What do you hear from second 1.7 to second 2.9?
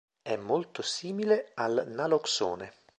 naloxone.